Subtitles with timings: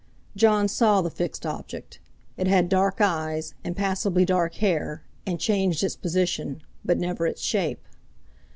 [0.35, 1.99] Jon saw the fixed object;
[2.35, 7.43] it had dark eyes and passably dark hair, and changed its position, but never its
[7.43, 7.85] shape.